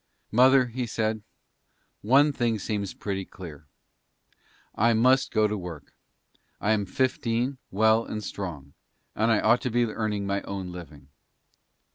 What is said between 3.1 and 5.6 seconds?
clear. I must go to